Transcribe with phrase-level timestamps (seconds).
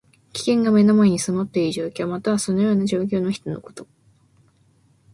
[0.33, 2.07] 危険が目の前に迫っている状況。
[2.07, 3.85] または、そのような状況の人のこと。